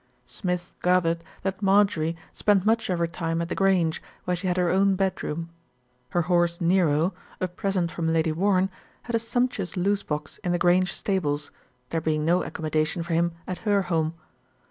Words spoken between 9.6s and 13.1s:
loose box in The Grange stables, there being no accommodation